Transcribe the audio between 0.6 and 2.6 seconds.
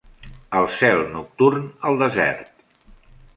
El cel nocturn al desert.